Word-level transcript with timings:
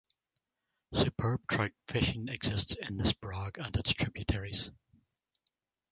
Superb 0.95 1.41
trout 1.47 1.73
fishing 1.87 2.27
exists 2.29 2.73
in 2.75 2.97
the 2.97 3.05
Sprague 3.05 3.59
and 3.59 3.75
its 3.75 3.93
tributaries. 3.93 4.71